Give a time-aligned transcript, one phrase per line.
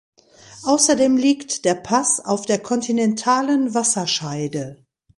[0.63, 4.83] Außerdem liegt der Pass auf der Kontinentalen Wasserscheide.